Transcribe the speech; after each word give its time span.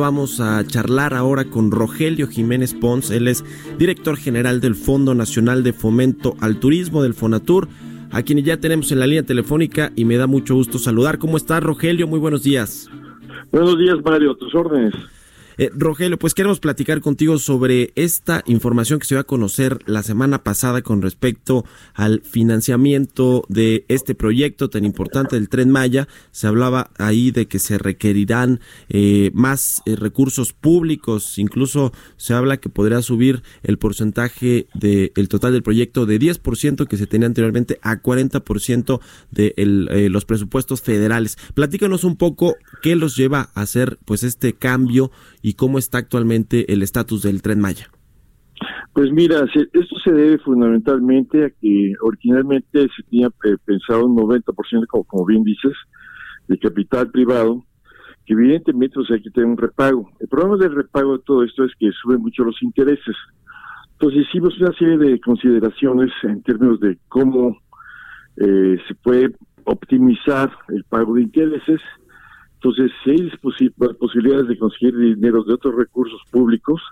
Vamos 0.00 0.40
a 0.40 0.66
charlar 0.66 1.12
ahora 1.12 1.44
con 1.44 1.70
Rogelio 1.70 2.26
Jiménez 2.26 2.72
Pons. 2.72 3.10
Él 3.10 3.28
es 3.28 3.44
director 3.78 4.16
general 4.16 4.62
del 4.62 4.74
Fondo 4.74 5.14
Nacional 5.14 5.62
de 5.62 5.74
Fomento 5.74 6.36
al 6.40 6.58
Turismo 6.58 7.02
del 7.02 7.12
Fonatur, 7.12 7.68
a 8.10 8.22
quien 8.22 8.42
ya 8.42 8.56
tenemos 8.56 8.90
en 8.92 9.00
la 9.00 9.06
línea 9.06 9.24
telefónica 9.24 9.92
y 9.96 10.06
me 10.06 10.16
da 10.16 10.26
mucho 10.26 10.54
gusto 10.54 10.78
saludar. 10.78 11.18
¿Cómo 11.18 11.36
estás, 11.36 11.62
Rogelio? 11.62 12.06
Muy 12.06 12.18
buenos 12.18 12.42
días. 12.42 12.88
Buenos 13.52 13.76
días, 13.78 13.98
Mario. 14.02 14.34
Tus 14.36 14.54
órdenes. 14.54 14.94
Eh, 15.60 15.70
Rogelio, 15.74 16.18
pues 16.18 16.32
queremos 16.32 16.58
platicar 16.58 17.02
contigo 17.02 17.38
sobre 17.38 17.92
esta 17.94 18.42
información 18.46 18.98
que 18.98 19.04
se 19.04 19.14
dio 19.14 19.20
a 19.20 19.24
conocer 19.24 19.80
la 19.84 20.02
semana 20.02 20.42
pasada 20.42 20.80
con 20.80 21.02
respecto 21.02 21.66
al 21.92 22.22
financiamiento 22.22 23.44
de 23.50 23.84
este 23.88 24.14
proyecto 24.14 24.70
tan 24.70 24.86
importante 24.86 25.36
del 25.36 25.50
Tren 25.50 25.68
Maya. 25.68 26.08
Se 26.30 26.46
hablaba 26.46 26.92
ahí 26.96 27.30
de 27.30 27.46
que 27.46 27.58
se 27.58 27.76
requerirán 27.76 28.60
eh, 28.88 29.32
más 29.34 29.82
eh, 29.84 29.96
recursos 29.96 30.54
públicos, 30.54 31.38
incluso 31.38 31.92
se 32.16 32.32
habla 32.32 32.56
que 32.56 32.70
podría 32.70 33.02
subir 33.02 33.42
el 33.62 33.76
porcentaje 33.76 34.66
del 34.72 35.28
total 35.28 35.52
del 35.52 35.62
proyecto 35.62 36.06
de 36.06 36.18
10% 36.18 36.86
que 36.86 36.96
se 36.96 37.06
tenía 37.06 37.26
anteriormente 37.26 37.78
a 37.82 38.00
40% 38.00 39.00
de 39.30 39.52
el, 39.58 40.10
los 40.10 40.24
presupuestos 40.24 40.80
federales. 40.80 41.36
Platícanos 41.52 42.04
un 42.04 42.16
poco 42.16 42.56
qué 42.80 42.96
los 42.96 43.14
lleva 43.14 43.50
a 43.54 43.60
hacer 43.60 43.98
pues 44.06 44.22
este 44.22 44.54
cambio 44.54 45.10
y 45.42 45.54
cómo 45.54 45.78
está 45.78 45.98
actualmente 45.98 46.72
el 46.72 46.82
estatus 46.82 47.22
del 47.22 47.42
tren 47.42 47.60
Maya. 47.60 47.88
Pues 48.92 49.12
mira, 49.12 49.44
esto 49.54 49.96
se 50.04 50.12
debe 50.12 50.38
fundamentalmente 50.38 51.44
a 51.44 51.50
que 51.50 51.92
originalmente 52.02 52.88
se 52.94 53.02
tenía 53.08 53.28
eh, 53.44 53.56
pensado 53.64 54.06
un 54.06 54.16
90%, 54.16 54.86
como, 54.88 55.04
como 55.04 55.24
bien 55.24 55.44
dices, 55.44 55.72
de 56.48 56.58
capital 56.58 57.10
privado, 57.10 57.64
que 58.26 58.34
evidentemente 58.34 58.98
o 58.98 59.04
sea, 59.04 59.16
hay 59.16 59.22
que 59.22 59.30
tener 59.30 59.48
un 59.48 59.56
repago. 59.56 60.10
El 60.18 60.28
problema 60.28 60.56
del 60.56 60.74
repago 60.74 61.16
de 61.16 61.24
todo 61.24 61.44
esto 61.44 61.64
es 61.64 61.72
que 61.78 61.90
suben 62.02 62.20
mucho 62.20 62.42
los 62.42 62.60
intereses. 62.62 63.16
Entonces 63.92 64.26
hicimos 64.28 64.58
una 64.60 64.72
serie 64.72 64.98
de 64.98 65.20
consideraciones 65.20 66.10
en 66.24 66.42
términos 66.42 66.80
de 66.80 66.98
cómo 67.08 67.58
eh, 68.36 68.78
se 68.88 68.94
puede 68.96 69.34
optimizar 69.64 70.50
el 70.68 70.84
pago 70.84 71.14
de 71.14 71.22
intereses 71.22 71.80
entonces, 72.62 72.92
si 73.02 73.10
hay 73.10 73.32
posibilidades 73.98 74.48
de 74.48 74.58
conseguir 74.58 74.94
dinero 74.94 75.42
de 75.44 75.54
otros 75.54 75.74
recursos 75.74 76.20
públicos, 76.30 76.82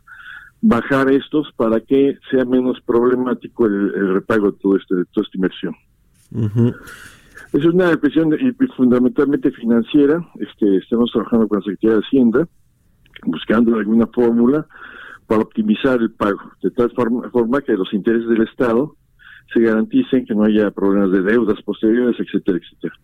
bajar 0.63 1.13
estos 1.13 1.53
para 1.57 1.79
que 1.81 2.19
sea 2.31 2.47
menos 2.47 2.81
problemático 2.81 3.67
el, 3.67 4.15
repago 4.15 4.51
de, 4.51 4.59
todo 4.59 4.77
este, 4.77 4.95
de 4.95 5.05
toda 5.13 5.27
esta 5.27 5.37
inversión. 5.37 5.77
Es 7.53 7.65
una 7.67 7.95
presión 7.99 8.31
fundamentalmente 8.77 9.51
financiera. 9.51 10.27
Este, 10.41 10.79
estamos 10.79 11.11
trabajando 11.13 11.47
con 11.47 11.59
la 11.59 11.65
Secretaría 11.65 11.97
de 11.97 12.03
Hacienda, 12.03 12.49
buscando 13.27 13.77
alguna 13.77 14.07
fórmula 14.07 14.67
para 15.27 15.43
optimizar 15.43 16.01
el 16.01 16.13
pago, 16.13 16.41
de 16.63 16.71
tal 16.71 16.91
forma, 16.93 17.29
forma 17.29 17.61
que 17.61 17.75
los 17.75 17.93
intereses 17.93 18.27
del 18.31 18.49
Estado 18.49 18.97
se 19.53 19.61
garanticen 19.61 20.25
que 20.25 20.35
no 20.35 20.45
haya 20.45 20.71
problemas 20.71 21.11
de 21.13 21.21
deudas 21.21 21.61
posteriores, 21.61 22.19
etcétera, 22.19 22.57
etcétera. 22.57 22.95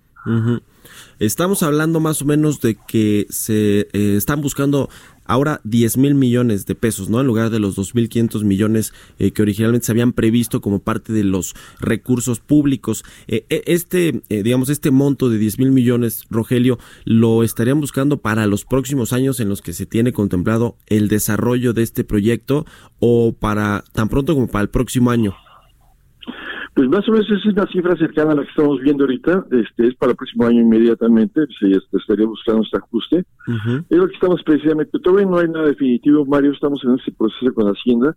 Estamos 1.19 1.63
hablando 1.63 2.01
más 2.01 2.23
o 2.23 2.25
menos 2.25 2.61
de 2.61 2.75
que 2.75 3.27
se 3.31 3.89
eh, 3.93 4.17
están 4.17 4.41
buscando 4.41 4.89
ahora 5.27 5.61
10 5.65 5.97
mil 5.97 6.15
millones 6.15 6.67
de 6.67 6.75
pesos, 6.75 7.09
¿no? 7.09 7.21
En 7.21 7.27
lugar 7.27 7.49
de 7.49 7.59
los 7.59 7.79
2.500 7.79 8.45
millones 8.45 8.93
eh, 9.19 9.31
que 9.31 9.41
originalmente 9.41 9.87
se 9.87 9.93
habían 9.93 10.13
previsto 10.13 10.61
como 10.61 10.81
parte 10.81 11.13
de 11.13 11.25
los 11.25 11.55
recursos 11.81 12.41
públicos. 12.41 13.05
Eh, 13.27 13.47
este, 13.49 14.23
digamos, 14.29 14.69
este 14.69 14.91
monto 14.91 15.31
de 15.31 15.39
10 15.39 15.59
mil 15.59 15.73
millones, 15.73 16.25
Rogelio, 16.31 16.79
¿lo 17.05 17.43
estarían 17.43 17.81
buscando 17.81 18.19
para 18.19 18.47
los 18.47 18.65
próximos 18.65 19.13
años 19.13 19.41
en 19.41 19.49
los 19.49 19.63
que 19.63 19.73
se 19.73 19.87
tiene 19.87 20.13
contemplado 20.13 20.77
el 20.87 21.09
desarrollo 21.09 21.73
de 21.73 21.83
este 21.83 22.05
proyecto 22.05 22.67
o 22.99 23.33
para 23.33 23.85
tan 23.93 24.09
pronto 24.09 24.35
como 24.35 24.49
para 24.49 24.63
el 24.63 24.69
próximo 24.69 25.11
año? 25.11 25.35
Pues 26.75 26.89
más 26.89 27.09
o 27.09 27.13
menos 27.13 27.31
es 27.31 27.47
una 27.47 27.67
cifra 27.69 27.97
cercana 27.97 28.33
a 28.33 28.35
la 28.35 28.43
que 28.43 28.51
estamos 28.51 28.81
viendo 28.81 29.05
ahorita, 29.05 29.47
este 29.53 29.87
es 29.87 29.95
para 29.95 30.11
el 30.11 30.17
próximo 30.17 30.45
año 30.47 30.61
inmediatamente, 30.61 31.43
se 31.61 31.71
estaría 31.97 32.27
buscando 32.27 32.63
este 32.63 32.79
ajuste. 32.79 33.25
Es 33.89 33.97
lo 33.97 34.09
que 34.09 34.15
estamos 34.15 34.43
precisamente, 34.43 34.99
todavía 34.99 35.27
no 35.27 35.39
hay 35.39 35.49
nada 35.49 35.67
definitivo, 35.67 36.27
Mario, 36.27 36.51
estamos 36.51 36.83
en 36.85 36.95
ese 36.99 37.13
proceso 37.13 37.55
con 37.55 37.69
Hacienda, 37.69 38.17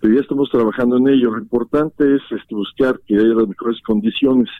pero 0.00 0.14
ya 0.14 0.20
estamos 0.20 0.48
trabajando 0.50 0.98
en 0.98 1.08
ello. 1.08 1.32
Lo 1.32 1.38
importante 1.38 2.14
es 2.14 2.22
este, 2.30 2.54
buscar 2.54 3.00
que 3.06 3.16
haya 3.16 3.34
las 3.34 3.48
mejores 3.48 3.80
condiciones. 3.82 4.50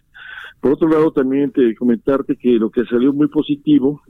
Por 0.61 0.73
otro 0.73 0.89
lado, 0.89 1.13
también 1.13 1.53
te 1.53 1.77
comentarte 1.77 2.35
que 2.37 2.59
lo 2.59 2.71
que 2.71 2.85
salió 2.87 3.13
muy 3.13 3.29
positivo, 3.29 4.03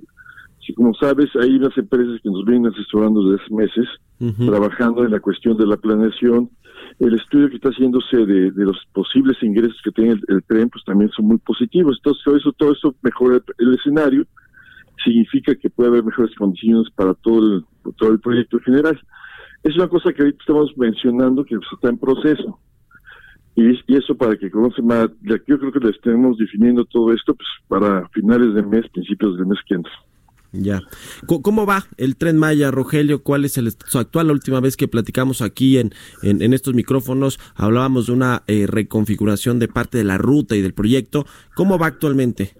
si 0.65 0.73
como 0.73 0.95
sabes, 0.95 1.29
hay 1.37 1.57
unas 1.57 1.77
empresas 1.77 2.21
que 2.23 2.31
nos 2.31 2.45
vienen 2.47 2.73
asesorando 2.73 3.29
desde 3.29 3.45
hace 3.45 3.55
meses, 3.55 3.87
trabajando 4.47 5.05
en 5.05 5.11
la 5.11 5.21
cuestión 5.21 5.59
de 5.59 5.67
la 5.67 5.77
planeación, 5.77 6.49
el 6.99 7.15
estudio 7.15 7.51
que 7.51 7.57
está 7.57 7.69
haciéndose 7.69 8.17
de, 8.17 8.51
los 8.57 8.79
posibles 8.93 9.37
ingresos 9.43 9.79
que 9.85 9.91
tiene 9.91 10.19
el, 10.29 10.43
tren, 10.45 10.71
pues 10.71 10.85
también 10.85 11.11
son 11.11 11.27
muy 11.27 11.39
positivos. 11.39 11.99
Entonces, 11.99 12.25
todo 12.25 12.37
eso, 12.37 12.53
todo 12.53 12.73
eso 12.73 12.95
mejora 13.03 13.41
el, 13.59 13.75
escenario, 13.75 14.27
significa 15.05 15.55
que 15.55 15.69
puede 15.69 15.91
haber 15.91 16.05
mejores 16.05 16.35
condiciones 16.37 16.91
para 16.95 17.13
todo 17.15 17.57
el, 17.57 17.65
todo 17.97 18.13
el 18.13 18.21
proyecto 18.21 18.57
en 18.59 18.65
general. 18.65 19.01
Es 19.63 19.77
una 19.77 19.89
cosa 19.89 20.13
que 20.13 20.23
ahorita 20.23 20.39
estamos 20.41 20.73
mencionando 20.77 21.45
que 21.45 21.57
pues, 21.57 21.69
está 21.73 21.91
en 21.91 21.99
proceso. 21.99 22.59
Y, 23.57 23.95
eso 23.95 24.15
para 24.15 24.37
que 24.37 24.51
conoce 24.51 24.83
más, 24.83 25.09
yo 25.23 25.39
creo 25.59 25.73
que 25.73 25.81
le 25.81 25.91
estemos 25.91 26.37
definiendo 26.37 26.85
todo 26.85 27.13
esto 27.13 27.35
pues 27.35 27.49
para 27.69 28.07
finales 28.09 28.55
de 28.55 28.63
mes, 28.63 28.89
principios 28.91 29.37
del 29.37 29.47
mes 29.47 29.59
que 29.67 29.75
entra. 29.75 29.93
Ya. 30.53 30.81
¿Cómo 31.27 31.67
va 31.67 31.85
el 31.97 32.17
tren 32.17 32.39
Maya, 32.39 32.71
Rogelio? 32.71 33.23
¿Cuál 33.23 33.45
es 33.45 33.59
el 33.59 33.67
estado 33.67 34.01
actual? 34.01 34.29
La 34.29 34.33
última 34.33 34.61
vez 34.61 34.77
que 34.77 34.89
platicamos 34.89 35.43
aquí 35.43 35.79
en, 35.79 35.93
en, 36.23 36.53
estos 36.53 36.75
micrófonos 36.75 37.39
hablábamos 37.55 38.07
de 38.07 38.13
una 38.13 38.43
eh, 38.47 38.67
reconfiguración 38.67 39.59
de 39.59 39.69
parte 39.69 39.99
de 39.99 40.05
la 40.05 40.19
ruta 40.19 40.57
y 40.57 40.63
del 40.63 40.75
proyecto. 40.75 41.27
¿Cómo 41.55 41.79
va 41.79 41.87
actualmente? 41.87 42.55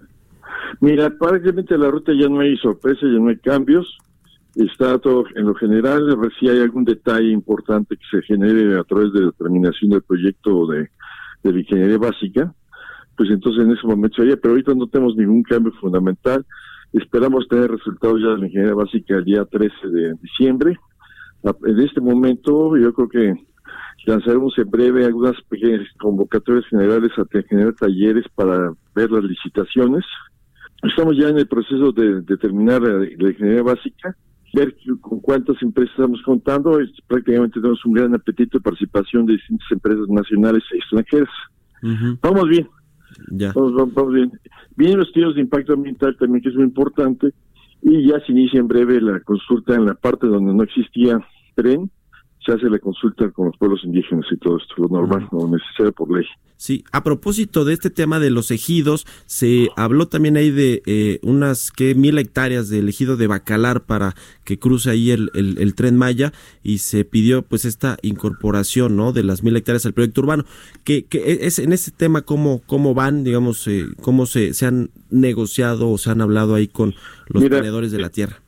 Mira, 0.79 1.09
prácticamente 1.09 1.77
la 1.77 1.89
ruta 1.89 2.11
ya 2.13 2.29
no 2.29 2.41
hay 2.41 2.55
sorpresa, 2.57 3.01
ya 3.01 3.19
no 3.19 3.29
hay 3.29 3.37
cambios. 3.37 3.97
Está 4.55 4.97
todo 4.97 5.25
en 5.35 5.45
lo 5.45 5.53
general, 5.53 6.09
a 6.09 6.39
si 6.39 6.49
hay 6.49 6.59
algún 6.59 6.83
detalle 6.83 7.29
importante 7.29 7.95
que 7.95 8.05
se 8.09 8.23
genere 8.23 8.77
a 8.77 8.83
través 8.83 9.13
de 9.13 9.21
la 9.21 9.31
terminación 9.31 9.91
del 9.91 10.01
proyecto 10.01 10.67
de, 10.67 10.89
de 11.43 11.53
la 11.53 11.59
ingeniería 11.59 11.97
básica. 11.97 12.53
Pues 13.15 13.29
entonces 13.29 13.63
en 13.63 13.71
ese 13.71 13.85
momento 13.87 14.17
sería, 14.17 14.35
pero 14.37 14.53
ahorita 14.53 14.73
no 14.75 14.87
tenemos 14.87 15.15
ningún 15.15 15.43
cambio 15.43 15.71
fundamental 15.79 16.45
Esperamos 16.93 17.47
tener 17.47 17.69
resultados 17.69 18.21
ya 18.21 18.29
de 18.29 18.37
la 18.37 18.45
ingeniería 18.47 18.73
básica 18.73 19.15
el 19.15 19.25
día 19.25 19.45
13 19.45 19.87
de 19.89 20.13
diciembre. 20.21 20.77
En 21.43 21.79
este 21.79 22.01
momento 22.01 22.75
yo 22.77 22.93
creo 22.93 23.09
que 23.09 23.33
lanzaremos 24.05 24.57
en 24.57 24.69
breve 24.69 25.05
algunas 25.05 25.35
pequeñas 25.49 25.81
convocatorias 25.99 26.65
generales 26.67 27.11
a 27.17 27.25
generar 27.47 27.73
talleres 27.73 28.25
para 28.35 28.71
ver 28.95 29.11
las 29.11 29.23
licitaciones. 29.23 30.05
Estamos 30.83 31.17
ya 31.17 31.29
en 31.29 31.37
el 31.37 31.47
proceso 31.47 31.91
de, 31.91 32.21
terminar 32.37 32.81
la, 32.81 33.05
ingeniería 33.05 33.63
básica, 33.63 34.15
ver 34.53 34.75
con 35.01 35.19
cuántas 35.19 35.61
empresas 35.61 35.91
estamos 35.91 36.21
contando. 36.23 36.79
prácticamente 37.07 37.59
tenemos 37.59 37.83
un 37.85 37.93
gran 37.93 38.15
apetito 38.15 38.57
de 38.57 38.63
participación 38.63 39.25
de 39.25 39.33
distintas 39.33 39.71
empresas 39.71 40.07
nacionales 40.07 40.63
e 40.71 40.77
extranjeras. 40.77 41.29
Vamos 42.21 42.47
bien. 42.49 42.67
Ya. 43.31 43.51
Vamos, 43.53 43.93
vamos, 43.93 44.13
bien. 44.13 44.31
Vienen 44.75 44.99
los 44.99 45.07
estudios 45.07 45.35
de 45.35 45.41
impacto 45.41 45.73
ambiental 45.73 46.15
también, 46.17 46.41
que 46.41 46.49
es 46.49 46.55
muy 46.55 46.65
importante, 46.65 47.33
y 47.81 48.07
ya 48.07 48.19
se 48.25 48.31
inicia 48.31 48.59
en 48.59 48.67
breve 48.67 49.01
la 49.01 49.19
consulta 49.21 49.75
en 49.75 49.85
la 49.85 49.93
parte 49.93 50.27
donde 50.27 50.53
no 50.53 50.63
existía 50.63 51.19
tren, 51.55 51.89
se 52.47 52.53
hace 52.53 52.69
la 52.69 52.79
consulta 52.79 53.29
con 53.31 53.47
los 53.47 53.57
pueblos 53.57 53.81
indígenas 53.83 54.25
y 54.31 54.37
todo 54.37 54.57
esto, 54.57 54.75
lo 54.77 54.87
normal, 54.87 55.27
lo 55.33 55.49
necesario 55.49 55.91
por 55.91 56.09
ley. 56.15 56.25
Sí, 56.55 56.85
a 56.93 57.03
propósito 57.03 57.65
de 57.65 57.73
este 57.73 57.89
tema 57.89 58.19
de 58.19 58.29
los 58.31 58.51
ejidos, 58.51 59.05
se 59.25 59.69
habló 59.75 60.07
también 60.07 60.37
ahí 60.37 60.49
de 60.49 60.81
eh, 60.85 61.19
unas 61.23 61.71
que 61.71 61.93
mil 61.93 62.17
hectáreas 62.17 62.69
del 62.69 62.87
ejido 62.87 63.17
de 63.17 63.27
Bacalar 63.27 63.85
para 63.85 64.15
que 64.45 64.57
cruce 64.57 64.89
ahí 64.89 65.11
el, 65.11 65.29
el, 65.33 65.75
tren 65.75 65.97
Maya 65.97 66.31
y 66.63 66.77
se 66.77 67.03
pidió 67.03 67.41
pues 67.41 67.65
esta 67.65 67.97
incorporación 68.01 68.95
no 68.95 69.11
de 69.11 69.23
las 69.23 69.43
mil 69.43 69.55
hectáreas 69.55 69.85
al 69.85 69.93
proyecto 69.93 70.21
urbano. 70.21 70.45
que, 70.85 71.05
que 71.05 71.39
es 71.41 71.59
en 71.59 71.73
ese 71.73 71.91
tema 71.91 72.21
cómo 72.21 72.61
cómo 72.65 72.93
van, 72.93 73.25
digamos, 73.25 73.67
eh, 73.67 73.85
cómo 74.01 74.25
se, 74.25 74.53
se 74.53 74.65
han 74.65 74.89
negociado 75.09 75.91
o 75.91 75.97
se 75.97 76.09
han 76.09 76.21
hablado 76.21 76.55
ahí 76.55 76.67
con 76.67 76.95
los 77.27 77.43
tenedores 77.43 77.91
de 77.91 77.99
la 77.99 78.09
tierra. 78.09 78.41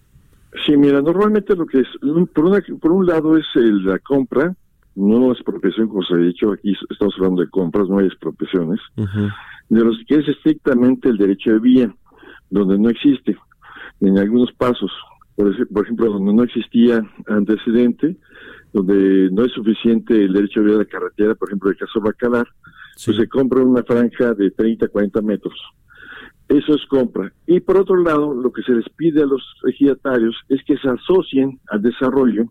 Sí, 0.66 0.76
mira, 0.76 1.02
normalmente 1.02 1.56
lo 1.56 1.66
que 1.66 1.82
es, 1.82 1.88
por, 2.34 2.46
una, 2.46 2.62
por 2.82 2.92
un 2.92 3.06
lado 3.06 3.38
es 3.38 3.46
la 3.56 4.00
compra, 4.00 4.56
no 4.96 5.32
es 5.32 5.38
expropiación, 5.38 5.88
como 5.88 6.04
se 6.04 6.16
ha 6.16 6.18
dicho, 6.18 6.52
aquí 6.52 6.76
estamos 6.90 7.14
hablando 7.18 7.42
de 7.42 7.50
compras, 7.50 7.88
no 7.88 8.00
hay 8.00 8.08
expropiaciones, 8.08 8.80
de 8.96 9.84
los 9.84 9.98
que 10.08 10.16
es 10.16 10.28
estrictamente 10.28 11.10
el 11.10 11.18
derecho 11.18 11.52
de 11.52 11.60
vía, 11.60 11.96
donde 12.50 12.80
no 12.80 12.90
existe, 12.90 13.38
en 14.02 14.18
algunos 14.18 14.52
pasos, 14.54 14.92
por, 15.36 15.52
ejemplo, 15.84 16.12
donde 16.12 16.34
no 16.34 16.44
existía 16.44 17.02
antecedente, 17.28 18.18
donde 18.74 19.30
no 19.32 19.46
es 19.46 19.52
suficiente 19.54 20.14
el 20.26 20.34
derecho 20.34 20.62
de 20.62 20.66
vía 20.66 20.78
de 20.78 20.84
la 20.84 20.90
carretera, 20.90 21.36
por 21.36 21.50
ejemplo, 21.50 21.70
el 21.70 21.78
caso 21.78 22.02
Bacalar, 22.02 22.48
pues 23.06 23.18
se 23.18 23.30
compra 23.30 23.64
una 23.64 23.84
franja 23.84 24.34
de 24.34 24.52
30, 24.52 24.88
40 24.88 25.22
metros 25.22 25.54
eso 26.70 26.76
es 26.76 26.86
compra. 26.88 27.32
Y 27.48 27.60
por 27.60 27.80
otro 27.80 27.98
lado, 27.98 28.34
lo 28.34 28.52
que 28.52 28.62
se 28.62 28.74
les 28.74 28.88
pide 28.90 29.24
a 29.24 29.26
los 29.26 29.42
ejidatarios 29.68 30.36
es 30.50 30.64
que 30.66 30.78
se 30.78 30.90
asocien 30.90 31.60
al 31.68 31.82
desarrollo, 31.82 32.46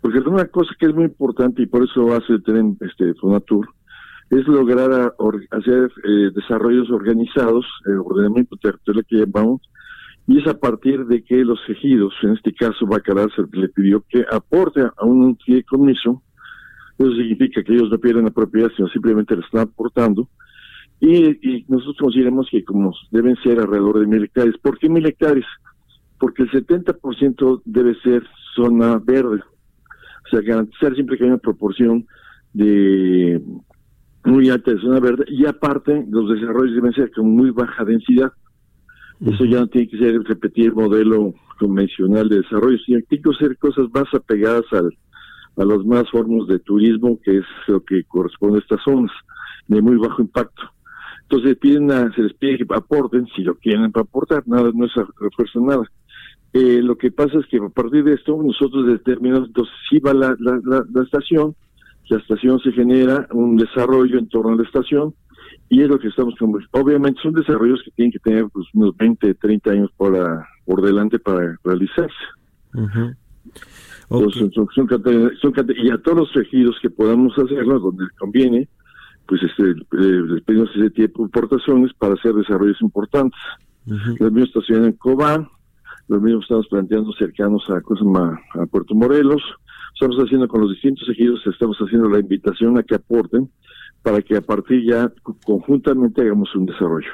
porque 0.00 0.20
una 0.20 0.46
cosa 0.46 0.70
que 0.78 0.86
es 0.86 0.94
muy 0.94 1.04
importante 1.04 1.62
y 1.62 1.66
por 1.66 1.84
eso 1.84 2.14
hace 2.14 2.34
el 2.34 2.42
tren 2.42 2.76
este, 2.80 3.14
Fonatur, 3.14 3.68
es 4.30 4.46
lograr 4.48 5.14
hacer 5.50 5.92
eh, 6.04 6.30
desarrollos 6.34 6.90
organizados, 6.90 7.66
el 7.84 7.98
ordenamiento 7.98 8.56
territorial 8.56 9.04
que 9.06 9.16
llamamos, 9.16 9.60
y 10.26 10.40
es 10.40 10.46
a 10.46 10.58
partir 10.58 11.04
de 11.04 11.22
que 11.22 11.44
los 11.44 11.60
ejidos, 11.68 12.14
en 12.22 12.30
este 12.30 12.54
caso 12.54 12.86
Bacalar, 12.86 13.28
se 13.36 13.42
le 13.58 13.68
pidió 13.68 14.02
que 14.08 14.24
aporte 14.30 14.80
a 14.80 15.04
un 15.04 15.36
fideicomiso, 15.44 16.22
eso 16.96 17.10
significa 17.10 17.62
que 17.62 17.74
ellos 17.74 17.90
no 17.90 17.98
pierden 17.98 18.24
la 18.24 18.30
propiedad, 18.30 18.70
sino 18.74 18.88
simplemente 18.88 19.36
le 19.36 19.42
están 19.42 19.62
aportando, 19.62 20.28
y, 21.00 21.64
nosotros 21.68 21.96
consideramos 21.98 22.48
que 22.50 22.64
como 22.64 22.92
deben 23.10 23.36
ser 23.42 23.58
alrededor 23.58 24.00
de 24.00 24.06
mil 24.06 24.24
hectáreas. 24.24 24.56
¿Por 24.58 24.78
qué 24.78 24.88
mil 24.88 25.06
hectáreas? 25.06 25.46
Porque 26.18 26.44
el 26.44 26.50
70% 26.50 27.62
debe 27.64 27.94
ser 28.00 28.22
zona 28.54 28.98
verde. 28.98 29.42
O 30.26 30.28
sea, 30.30 30.40
garantizar 30.40 30.94
siempre 30.94 31.16
que 31.16 31.24
haya 31.24 31.34
una 31.34 31.42
proporción 31.42 32.06
de 32.52 33.42
muy 34.24 34.48
alta 34.48 34.72
de 34.72 34.80
zona 34.80 35.00
verde 35.00 35.24
y 35.28 35.44
aparte 35.44 36.06
los 36.08 36.30
desarrollos 36.30 36.74
deben 36.74 36.92
ser 36.92 37.10
con 37.10 37.30
muy 37.30 37.50
baja 37.50 37.84
densidad. 37.84 38.32
Eso 39.20 39.44
ya 39.44 39.60
no 39.60 39.66
tiene 39.68 39.88
que 39.88 39.98
ser 39.98 40.20
repetir 40.22 40.66
el 40.66 40.74
modelo 40.74 41.34
convencional 41.58 42.28
de 42.28 42.40
desarrollo, 42.40 42.78
sino 42.84 43.00
que 43.00 43.18
tiene 43.18 43.22
que 43.22 43.44
ser 43.44 43.58
cosas 43.58 43.86
más 43.92 44.12
apegadas 44.12 44.64
al, 44.72 44.90
a 45.56 45.64
los 45.64 45.84
más 45.86 46.10
formas 46.10 46.48
de 46.48 46.58
turismo, 46.58 47.18
que 47.22 47.38
es 47.38 47.44
lo 47.68 47.82
que 47.84 48.04
corresponde 48.04 48.58
a 48.58 48.60
estas 48.60 48.82
zonas, 48.82 49.12
de 49.68 49.80
muy 49.80 49.96
bajo 49.96 50.22
impacto. 50.22 50.62
Entonces 51.28 51.56
piden 51.56 51.88
se 52.14 52.22
les 52.22 52.34
pide 52.34 52.58
que 52.58 52.66
aporten, 52.74 53.26
si 53.34 53.42
lo 53.42 53.54
quieren 53.56 53.90
para 53.92 54.04
aportar, 54.04 54.42
nada, 54.46 54.70
no 54.74 54.84
es 54.86 54.92
refuerzo 55.18 55.60
nada. 55.60 55.84
Eh, 56.52 56.80
lo 56.82 56.96
que 56.96 57.10
pasa 57.10 57.38
es 57.38 57.46
que 57.46 57.56
a 57.56 57.68
partir 57.68 58.04
de 58.04 58.14
esto 58.14 58.40
nosotros 58.40 58.86
determinamos, 58.86 59.48
entonces 59.48 59.74
si 59.90 59.98
va 59.98 60.14
la, 60.14 60.36
la, 60.38 61.02
estación, 61.02 61.56
la 62.08 62.18
estación 62.18 62.60
se 62.60 62.70
genera 62.72 63.26
un 63.32 63.56
desarrollo 63.56 64.18
en 64.18 64.28
torno 64.28 64.52
a 64.52 64.56
la 64.56 64.62
estación 64.62 65.14
y 65.68 65.82
es 65.82 65.88
lo 65.88 65.98
que 65.98 66.08
estamos 66.08 66.34
como 66.38 66.58
obviamente 66.70 67.20
son 67.22 67.32
desarrollos 67.32 67.82
que 67.84 67.90
tienen 67.92 68.12
que 68.12 68.18
tener 68.20 68.46
pues, 68.52 68.68
unos 68.74 68.96
20, 68.96 69.34
30 69.34 69.70
años 69.70 69.90
por, 69.96 70.16
por 70.64 70.82
delante 70.82 71.18
para 71.18 71.58
realizarse. 71.64 72.14
y 75.76 75.90
a 75.90 75.98
todos 75.98 76.18
los 76.18 76.36
ejidos 76.36 76.76
que 76.80 76.90
podamos 76.90 77.36
hacerlo, 77.36 77.80
donde 77.80 78.04
conviene, 78.18 78.68
pues 79.26 79.42
este, 79.42 79.70
eh, 79.70 80.22
les 80.28 80.42
pedimos 80.42 80.70
ese 80.74 80.90
tipo 80.90 81.22
de 81.22 81.26
importaciones 81.26 81.92
para 81.94 82.14
hacer 82.14 82.34
desarrollos 82.34 82.80
importantes. 82.80 83.38
Los 83.86 84.32
mismos 84.32 84.48
estacionan 84.48 84.86
en 84.86 84.92
Cobán, 84.92 85.48
los 86.08 86.22
mismos 86.22 86.44
estamos 86.44 86.66
planteando 86.68 87.12
cercanos 87.12 87.64
a, 87.68 87.76
a 88.60 88.66
Puerto 88.66 88.94
Morelos, 88.94 89.42
estamos 89.94 90.16
haciendo 90.16 90.48
con 90.48 90.62
los 90.62 90.70
distintos 90.70 91.08
ejidos, 91.08 91.46
estamos 91.46 91.76
haciendo 91.78 92.08
la 92.08 92.18
invitación 92.18 92.78
a 92.78 92.82
que 92.82 92.94
aporten 92.94 93.50
para 94.02 94.20
que 94.20 94.36
a 94.36 94.40
partir 94.40 94.84
ya 94.84 95.10
conjuntamente 95.44 96.22
hagamos 96.22 96.54
un 96.54 96.66
desarrollo. 96.66 97.10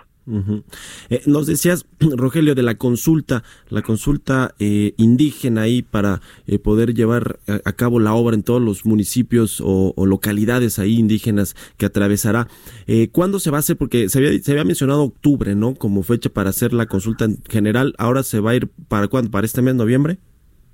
Eh, 1.08 1.22
nos 1.26 1.46
decías, 1.46 1.86
Rogelio, 2.00 2.54
de 2.54 2.62
la 2.62 2.76
consulta, 2.76 3.42
la 3.68 3.82
consulta 3.82 4.54
eh, 4.58 4.94
indígena 4.96 5.62
ahí 5.62 5.82
para 5.82 6.20
eh, 6.46 6.58
poder 6.58 6.94
llevar 6.94 7.38
a, 7.46 7.72
cabo 7.72 8.00
la 8.00 8.14
obra 8.14 8.34
en 8.34 8.42
todos 8.42 8.60
los 8.60 8.84
municipios 8.84 9.62
o, 9.64 9.94
localidades 10.06 10.78
ahí 10.78 10.98
indígenas 10.98 11.54
que 11.76 11.86
atravesará. 11.86 12.48
¿Cuándo 13.12 13.38
se 13.38 13.50
va 13.50 13.58
a 13.58 13.60
hacer? 13.60 13.76
Porque 13.76 14.08
se 14.08 14.18
había, 14.18 14.38
se 14.40 14.52
había 14.52 14.64
mencionado 14.64 15.02
octubre, 15.02 15.54
¿no? 15.54 15.74
Como 15.74 16.02
fecha 16.02 16.30
para 16.30 16.50
hacer 16.50 16.72
la 16.72 16.86
consulta 16.86 17.24
en 17.26 17.38
general. 17.48 17.94
¿Ahora 17.98 18.22
se 18.22 18.40
va 18.40 18.50
a 18.50 18.56
ir 18.56 18.68
para 18.88 19.08
cuándo? 19.08 19.30
¿Para 19.30 19.46
este 19.46 19.62
mes, 19.62 19.74
noviembre? 19.74 20.18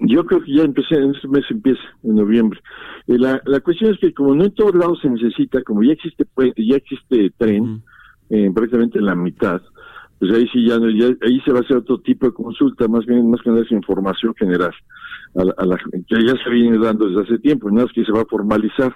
Yo 0.00 0.24
creo 0.26 0.42
que 0.42 0.54
ya 0.54 0.62
empecé, 0.62 0.96
en 0.96 1.14
este 1.14 1.28
mes 1.28 1.44
empieza, 1.50 1.80
en 2.02 2.16
noviembre. 2.16 2.60
la, 3.06 3.40
la 3.46 3.60
cuestión 3.60 3.94
es 3.94 4.00
que 4.00 4.12
como 4.12 4.34
no 4.34 4.44
en 4.44 4.54
todos 4.54 4.74
lados 4.74 4.98
se 5.00 5.08
necesita, 5.08 5.62
como 5.62 5.82
ya 5.82 5.92
existe 5.92 6.26
ya 6.56 6.76
existe 6.76 7.32
tren, 7.38 7.82
prácticamente 8.28 9.00
la 9.00 9.14
mitad, 9.14 9.60
pues 10.18 10.32
ahí 10.32 10.48
sí 10.52 10.66
ya, 10.66 10.76
ahí 10.76 11.40
se 11.44 11.52
va 11.52 11.58
a 11.58 11.62
hacer 11.62 11.76
otro 11.76 11.98
tipo 11.98 12.26
de 12.26 12.32
consulta, 12.32 12.88
más 12.88 13.04
bien 13.04 13.30
más 13.30 13.40
que 13.42 13.50
nada 13.50 13.62
es 13.62 13.70
información 13.70 14.34
general, 14.34 14.72
a 15.34 15.64
la, 15.64 15.76
que 15.76 16.24
ya 16.24 16.34
se 16.42 16.50
viene 16.50 16.78
dando 16.78 17.08
desde 17.08 17.22
hace 17.22 17.38
tiempo, 17.38 17.70
nada 17.70 17.84
más 17.84 17.92
que 17.92 18.04
se 18.04 18.12
va 18.12 18.22
a 18.22 18.26
formalizar. 18.26 18.94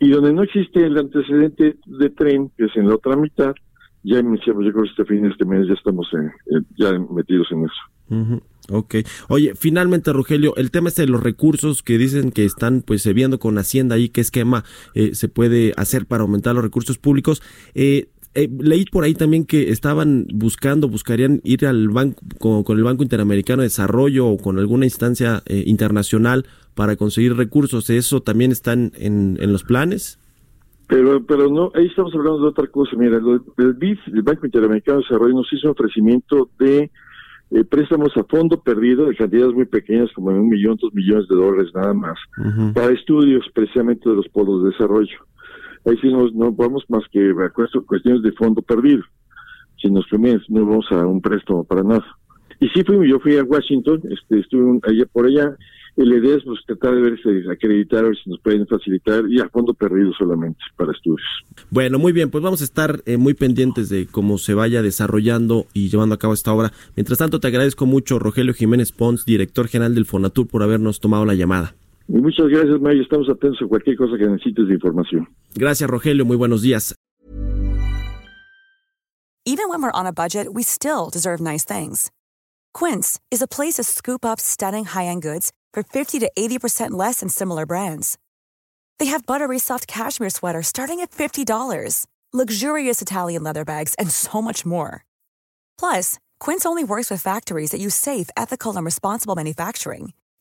Y 0.00 0.10
donde 0.10 0.32
no 0.32 0.44
existe 0.44 0.84
el 0.84 0.96
antecedente 0.96 1.76
de 1.86 2.10
tren, 2.10 2.50
que 2.56 2.66
es 2.66 2.76
en 2.76 2.88
la 2.88 2.94
otra 2.94 3.16
mitad, 3.16 3.52
ya 4.04 4.20
iniciamos, 4.20 4.64
yo 4.64 4.72
creo 4.72 4.84
que 4.84 4.90
este 4.90 5.04
fin 5.04 5.22
de 5.22 5.28
este 5.30 5.44
mes 5.44 5.66
ya 5.66 5.74
estamos 5.74 6.08
ya 6.76 6.92
metidos 7.10 7.48
en 7.50 7.64
eso. 7.64 8.42
Ok. 8.70 8.96
Oye, 9.28 9.54
finalmente, 9.56 10.12
Rogelio, 10.12 10.54
el 10.56 10.70
tema 10.70 10.88
este 10.88 11.02
de 11.02 11.08
los 11.08 11.22
recursos 11.22 11.82
que 11.82 11.98
dicen 11.98 12.30
que 12.30 12.44
están 12.44 12.82
pues 12.82 13.02
se 13.02 13.12
viendo 13.12 13.38
con 13.38 13.58
Hacienda 13.58 13.96
ahí, 13.96 14.08
qué 14.08 14.20
esquema 14.20 14.64
eh, 14.94 15.14
se 15.14 15.28
puede 15.28 15.72
hacer 15.76 16.06
para 16.06 16.22
aumentar 16.22 16.54
los 16.54 16.64
recursos 16.64 16.98
públicos. 16.98 17.42
Eh, 17.74 18.08
eh, 18.38 18.48
leí 18.60 18.84
por 18.84 19.02
ahí 19.02 19.14
también 19.14 19.44
que 19.44 19.70
estaban 19.70 20.26
buscando, 20.32 20.88
buscarían 20.88 21.40
ir 21.42 21.66
al 21.66 21.88
banco 21.88 22.22
con, 22.38 22.78
el 22.78 22.84
Banco 22.84 23.02
Interamericano 23.02 23.62
de 23.62 23.66
Desarrollo 23.66 24.28
o 24.28 24.36
con 24.36 24.60
alguna 24.60 24.84
instancia 24.84 25.42
eh, 25.46 25.64
internacional 25.66 26.46
para 26.76 26.94
conseguir 26.94 27.34
recursos. 27.34 27.90
¿Eso 27.90 28.20
también 28.20 28.52
están 28.52 28.92
en, 28.94 29.38
en 29.40 29.52
los 29.52 29.64
planes? 29.64 30.20
Pero, 30.86 31.26
pero 31.26 31.50
no, 31.50 31.72
ahí 31.74 31.86
estamos 31.86 32.14
hablando 32.14 32.42
de 32.42 32.48
otra 32.48 32.68
cosa. 32.68 32.92
Mira, 32.96 33.18
el 33.18 33.72
BID, 33.74 33.98
el 34.14 34.22
Banco 34.22 34.46
Interamericano 34.46 34.98
de 34.98 35.04
Desarrollo, 35.04 35.34
nos 35.34 35.52
hizo 35.52 35.66
un 35.66 35.72
ofrecimiento 35.72 36.48
de 36.60 36.92
eh, 37.50 37.64
préstamos 37.64 38.16
a 38.16 38.22
fondo 38.22 38.60
perdido 38.60 39.06
de 39.06 39.16
cantidades 39.16 39.52
muy 39.52 39.64
pequeñas, 39.64 40.10
como 40.14 40.30
en 40.30 40.38
un 40.38 40.48
millón, 40.48 40.78
dos 40.80 40.94
millones 40.94 41.26
de 41.28 41.34
dólares 41.34 41.72
nada 41.74 41.92
más, 41.92 42.18
para 42.72 42.92
estudios 42.92 43.44
precisamente 43.52 44.08
de 44.08 44.14
los 44.14 44.28
polos 44.28 44.62
de 44.62 44.70
desarrollo 44.70 45.18
ahí 45.84 45.96
sí 46.00 46.08
no, 46.08 46.28
no 46.30 46.52
vamos 46.52 46.84
más 46.88 47.02
que 47.10 47.30
a 47.30 47.50
cuestiones 47.86 48.22
de 48.22 48.32
fondo 48.32 48.62
perdido. 48.62 49.02
Si 49.80 49.90
nos 49.90 50.06
conviene, 50.06 50.40
no 50.48 50.66
vamos 50.66 50.86
a 50.90 51.06
un 51.06 51.20
préstamo 51.20 51.64
para 51.64 51.82
nada. 51.82 52.04
Y 52.60 52.68
sí 52.70 52.82
fui, 52.84 53.08
yo 53.08 53.20
fui 53.20 53.36
a 53.36 53.44
Washington, 53.44 54.02
este, 54.10 54.40
estuve 54.40 54.80
allá 54.82 55.06
por 55.12 55.26
allá, 55.26 55.56
y 55.96 56.04
la 56.04 56.16
idea 56.16 56.36
es 56.36 56.44
pues, 56.44 56.58
tratar 56.66 56.94
de 56.94 57.02
verse, 57.02 57.28
acreditar, 57.50 58.04
a 58.04 58.08
ver 58.08 58.16
si 58.16 58.30
nos 58.30 58.40
pueden 58.40 58.66
facilitar, 58.66 59.24
y 59.28 59.40
a 59.40 59.48
fondo 59.48 59.74
perdido 59.74 60.12
solamente 60.18 60.58
para 60.76 60.92
estudios. 60.92 61.26
Bueno, 61.70 61.98
muy 62.00 62.12
bien, 62.12 62.30
pues 62.30 62.42
vamos 62.42 62.60
a 62.60 62.64
estar 62.64 63.00
eh, 63.06 63.16
muy 63.16 63.34
pendientes 63.34 63.88
de 63.88 64.06
cómo 64.06 64.38
se 64.38 64.54
vaya 64.54 64.82
desarrollando 64.82 65.66
y 65.72 65.88
llevando 65.88 66.16
a 66.16 66.18
cabo 66.18 66.34
esta 66.34 66.52
obra. 66.52 66.72
Mientras 66.96 67.18
tanto, 67.18 67.38
te 67.38 67.46
agradezco 67.46 67.86
mucho, 67.86 68.18
Rogelio 68.18 68.54
Jiménez 68.54 68.90
Pons, 68.90 69.24
director 69.24 69.68
general 69.68 69.94
del 69.94 70.06
Fonatur, 70.06 70.48
por 70.48 70.64
habernos 70.64 70.98
tomado 70.98 71.24
la 71.24 71.34
llamada. 71.34 71.74
Y 72.08 72.20
muchas 72.20 72.48
gracias, 72.48 72.80
Mayo. 72.80 73.02
Estamos 73.02 73.28
atentos 73.28 73.60
a 73.62 73.68
cualquier 73.68 73.96
cosa 73.96 74.16
que 74.16 74.26
necesites 74.26 74.66
de 74.66 74.74
información. 74.74 75.28
Gracias, 75.54 75.88
Rogelio. 75.88 76.24
Muy 76.24 76.36
buenos 76.36 76.62
días. 76.62 76.94
Even 79.44 79.70
when 79.70 79.82
we're 79.82 79.92
on 79.92 80.06
a 80.06 80.12
budget, 80.12 80.52
we 80.52 80.62
still 80.62 81.08
deserve 81.10 81.40
nice 81.40 81.64
things. 81.64 82.10
Quince 82.74 83.18
is 83.30 83.40
a 83.40 83.46
place 83.46 83.76
to 83.76 83.82
scoop 83.82 84.24
up 84.24 84.38
stunning 84.38 84.84
high-end 84.84 85.22
goods 85.22 85.52
for 85.72 85.82
50 85.82 86.18
to 86.18 86.30
80% 86.38 86.90
less 86.90 87.20
than 87.20 87.30
similar 87.30 87.64
brands. 87.64 88.18
They 88.98 89.06
have 89.06 89.24
buttery 89.24 89.58
soft 89.58 89.86
cashmere 89.86 90.30
sweaters 90.30 90.66
starting 90.66 91.00
at 91.00 91.12
$50, 91.12 92.06
luxurious 92.32 93.00
Italian 93.00 93.42
leather 93.42 93.64
bags, 93.64 93.94
and 93.98 94.10
so 94.10 94.42
much 94.42 94.66
more. 94.66 95.04
Plus, 95.78 96.18
Quince 96.40 96.66
only 96.66 96.84
works 96.84 97.10
with 97.10 97.22
factories 97.22 97.70
that 97.70 97.80
use 97.80 97.94
safe, 97.94 98.28
ethical, 98.36 98.76
and 98.76 98.84
responsible 98.84 99.34
manufacturing. 99.34 100.12